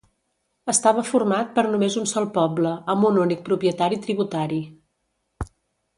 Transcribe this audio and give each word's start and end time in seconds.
Estava 0.71 1.03
format 1.09 1.51
per 1.57 1.65
només 1.75 1.99
un 2.03 2.09
sol 2.13 2.27
poble 2.39 2.73
amb 2.95 3.09
un 3.11 3.19
únic 3.27 3.47
propietari 3.51 4.01
tributari. 4.07 4.63